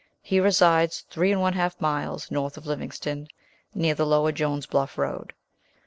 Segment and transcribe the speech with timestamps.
[0.23, 3.27] He resides three and one half miles north of Livingston,
[3.75, 5.33] near the lower Jones' Bluff Road.